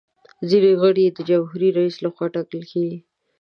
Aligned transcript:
ځینې 0.49 0.71
غړي 0.81 1.01
یې 1.07 1.11
د 1.17 1.19
جمهور 1.29 1.61
رئیس 1.77 1.95
لخوا 2.05 2.25
ټاکل 2.33 2.61
کیږي. 2.71 2.99